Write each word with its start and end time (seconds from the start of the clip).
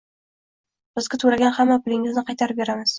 bizga 1.01 1.21
toʻlagan 1.27 1.55
hamma 1.61 1.81
pulingizni 1.87 2.29
qaytarib 2.33 2.65
beramiz 2.65 2.89